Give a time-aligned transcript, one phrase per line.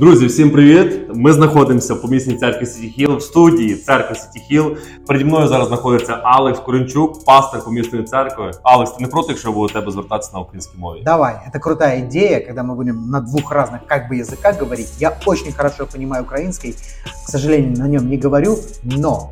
[0.00, 1.02] Друзі, всім привіт!
[1.14, 4.76] Ми знаходимося в помісній церкві Сіті Хіл в студії церкви Сіті Хіл.
[5.06, 8.50] Переді мною зараз знаходиться Алекс Коренчук, пастор помісної церкви.
[8.62, 11.02] Алекс, ти не проти, якщо я буду до тебе звертатися на українській мові?
[11.04, 14.88] Давай, это крутая идея, когда мы будем на двух разных как бы языках говорить.
[15.00, 16.72] Я очень хорошо понимаю украинский,
[17.26, 19.30] к сожалению, на нем не говорю, но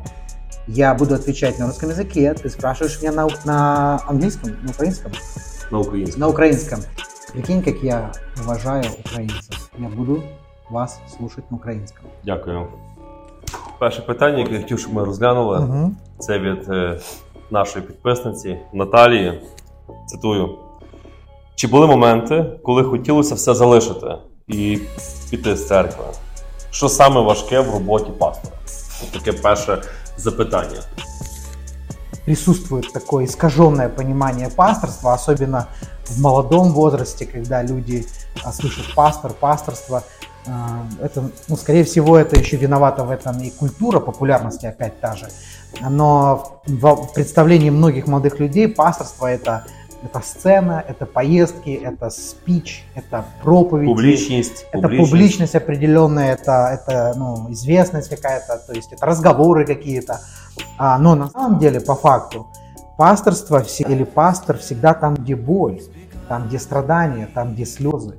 [0.67, 2.33] я буду отвечать на русском языке.
[2.33, 5.11] Ты спрашиваешь меня на, на английском, на украинском?
[5.71, 6.19] На українській.
[6.19, 6.79] На украинском.
[7.33, 8.11] Прикинь, как я
[8.43, 9.69] уважаю украинцев.
[9.79, 10.23] Я буду
[10.70, 12.04] вас слушать на украинском.
[12.24, 12.66] Дякую.
[13.78, 15.96] Перше питання, яке хотів, щоб ми розглянули, Мгм.
[16.18, 17.00] це від е,
[17.50, 19.42] нашої підписниці Наталії.
[20.06, 20.58] Цитую:
[21.54, 24.06] чи були моменти, коли хотілося все залишити
[24.48, 24.78] і
[25.30, 26.04] піти з церкви?
[26.70, 28.54] Що саме важке в роботі пастора?
[29.12, 29.82] Таке перше
[30.16, 30.80] запитання.
[32.24, 35.66] присутствует такое искаженное понимание пасторства, особенно
[36.06, 38.06] в молодом возрасте, когда люди
[38.52, 40.02] слышат пастор, пасторство.
[40.46, 45.16] А, Это, ну, скорее всего, это еще виновата в этом и культура популярности опять та
[45.16, 45.28] же.
[45.90, 49.64] Но в представлении многих молодых людей пасторство это,
[50.04, 53.86] это сцена, это поездки, это спич, это проповеди.
[53.86, 60.20] Публічність, Это публичность определенная, это, это ну, известность какая-то, то есть это разговоры какие-то.
[60.78, 62.46] А, но на самом деле, по факту,
[62.96, 65.80] пасторство или пастор всегда там, где боль,
[66.28, 68.14] там, где страдания, там, где слезы.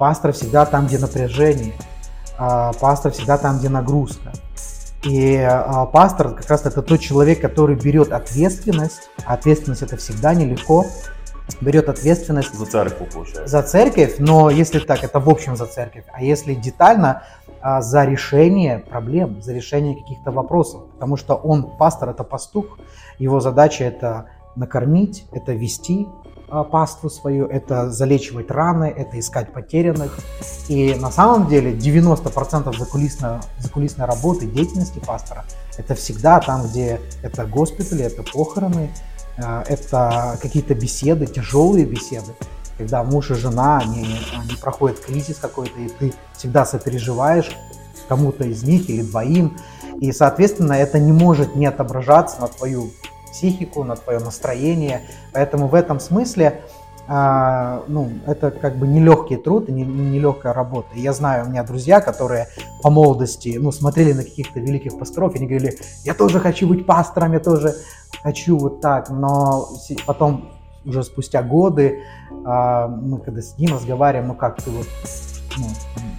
[0.00, 1.74] Пастор всегда там, где напряжение.
[2.38, 4.32] А, пастор всегда там, где нагрузка.
[5.02, 9.10] И а, пастор как раз это тот человек, который берет ответственность.
[9.26, 10.86] Ответственность это всегда нелегко.
[11.60, 13.46] Берет ответственность за церкву, виходить.
[13.46, 17.24] за церковь, но если так, это в общем за церковь, а если детально,
[17.60, 22.78] а, за решение проблем, за решение каких-то вопросов, потому что он, пастор, это пастух,
[23.18, 26.08] его задача это накормить, это вести
[26.70, 30.18] паству свою, это залечивать раны, это искать потерянных.
[30.68, 35.44] И на самом деле 90% закулисной, закулисной работы, деятельности пастора,
[35.76, 38.90] это всегда там, где это госпитали, это похороны,
[39.38, 42.32] а, это какие-то беседы, тяжелые беседы,
[42.76, 44.06] когда муж и жена, они,
[44.36, 47.50] они проходят кризис какой-то, и ты всегда сопереживаешь
[48.08, 49.56] кому-то из них или двоим,
[50.00, 52.90] и, соответственно, это не может не отображаться на твою
[53.30, 55.02] психику, на твое настроение,
[55.32, 56.60] поэтому в этом смысле
[57.12, 60.88] а, ну, это как бы нелегкий труд и нелегкая работа.
[60.94, 62.46] И я знаю, у меня друзья, которые
[62.82, 66.86] по молодости, ну, смотрели на каких-то великих пасторов, и они говорили, я тоже хочу быть
[66.86, 67.74] пастором, я тоже
[68.22, 69.68] хочу вот так, но
[70.06, 70.50] потом
[70.84, 72.00] уже спустя годы
[72.44, 74.86] а, мы когда с ним разговариваем, ну как ты вот,
[75.58, 75.64] ну,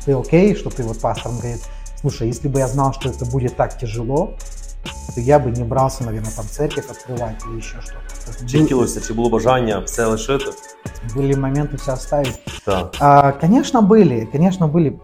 [0.06, 1.62] ты окей, что ты вот пастор, он говорит,
[2.00, 4.34] слушай, если бы я знал, что это будет так тяжело,
[5.16, 8.48] то я бы не брался, наверное, там церковь открывать или еще что-то.
[8.48, 10.46] Чи Был- хотілося, чи було бажання все лишити?
[11.16, 12.40] Были моменты все оставить.
[12.66, 12.96] Так.
[13.00, 15.00] А, Конечно, были, конечно, были.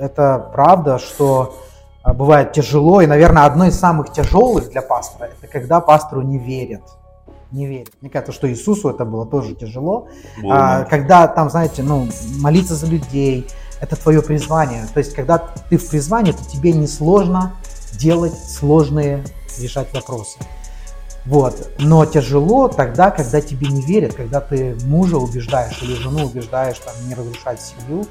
[0.00, 1.54] Это правда, что
[2.02, 6.38] а, бывает тяжело, и, наверное, одно из самых тяжелых для пастора, это когда пастору не
[6.38, 6.82] верят.
[7.52, 7.88] Не верят.
[8.00, 10.06] Мне кажется, что Иисусу это было тоже тяжело.
[10.50, 12.08] А, когда там, знаете, ну,
[12.40, 13.46] молиться за людей,
[13.80, 14.86] это твое призвание.
[14.94, 15.38] То есть, когда
[15.70, 17.52] ты в призвании, то тебе несложно
[17.98, 19.24] делать сложные,
[19.58, 20.38] решать вопросы.
[21.26, 21.70] Вот.
[21.78, 26.94] Но тяжело тогда, когда тебе не верят, когда ты мужа убеждаешь или жену убеждаешь там,
[27.08, 28.06] не разрушать семью,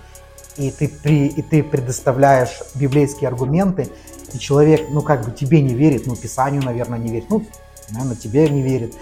[0.58, 3.90] и ты, при, и ты предоставляешь библейские аргументы,
[4.34, 7.46] и человек, ну, как бы тебе не верит, ну, Писанию, наверное, не верит, ну,
[7.92, 8.96] наверное, тебе не верит,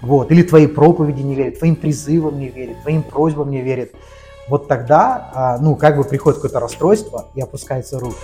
[0.00, 3.94] вот, или твоей проповеди не верит, твоим призывам не верит, твоим просьбам не верит,
[4.48, 8.16] вот тогда, а, ну, как бы приходит какое-то расстройство и опускается руки.